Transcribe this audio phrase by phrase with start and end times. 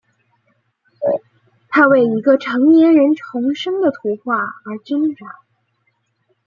[1.69, 4.35] 他为一个成年人重生的图画
[4.65, 5.27] 而挣扎。